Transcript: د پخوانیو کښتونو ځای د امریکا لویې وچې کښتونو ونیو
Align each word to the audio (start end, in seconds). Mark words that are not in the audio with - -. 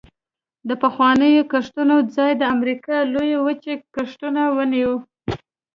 د 0.67 0.71
پخوانیو 0.83 1.47
کښتونو 1.51 1.95
ځای 2.15 2.31
د 2.37 2.41
امریکا 2.55 2.97
لویې 3.13 3.37
وچې 3.45 3.73
کښتونو 3.95 4.43
ونیو 4.57 4.93